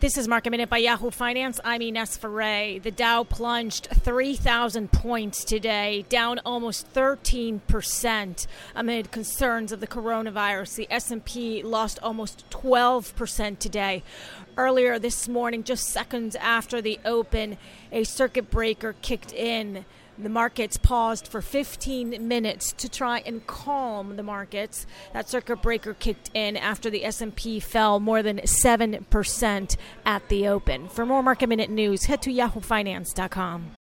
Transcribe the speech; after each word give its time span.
This 0.00 0.16
is 0.16 0.26
Market 0.26 0.48
Minute 0.48 0.70
by 0.70 0.78
Yahoo 0.78 1.10
Finance. 1.10 1.60
I'm 1.62 1.82
Ines 1.82 2.16
Ferre. 2.16 2.78
The 2.78 2.90
Dow 2.90 3.22
plunged 3.22 3.88
3,000 3.92 4.90
points 4.90 5.44
today, 5.44 6.06
down 6.08 6.40
almost 6.46 6.90
13% 6.94 8.46
amid 8.74 9.10
concerns 9.10 9.72
of 9.72 9.80
the 9.80 9.86
coronavirus. 9.86 10.76
The 10.76 10.90
S&P 10.90 11.62
lost 11.62 11.98
almost 12.02 12.48
12% 12.48 13.58
today. 13.58 14.02
Earlier 14.56 14.98
this 14.98 15.28
morning, 15.28 15.64
just 15.64 15.90
seconds 15.90 16.34
after 16.36 16.80
the 16.80 16.98
open, 17.04 17.58
a 17.92 18.04
circuit 18.04 18.50
breaker 18.50 18.94
kicked 19.02 19.34
in. 19.34 19.84
The 20.22 20.28
markets 20.28 20.76
paused 20.76 21.26
for 21.28 21.40
15 21.40 22.28
minutes 22.28 22.72
to 22.72 22.90
try 22.90 23.20
and 23.20 23.46
calm 23.46 24.16
the 24.16 24.22
markets. 24.22 24.84
That 25.14 25.30
circuit 25.30 25.62
breaker 25.62 25.94
kicked 25.94 26.30
in 26.34 26.58
after 26.58 26.90
the 26.90 27.06
S&P 27.06 27.58
fell 27.58 28.00
more 28.00 28.22
than 28.22 28.40
7% 28.40 29.76
at 30.04 30.28
the 30.28 30.46
open. 30.46 30.88
For 30.88 31.06
more 31.06 31.22
market 31.22 31.48
minute 31.48 31.70
news, 31.70 32.04
head 32.04 32.20
to 32.22 32.30
yahoofinance.com. 32.30 33.72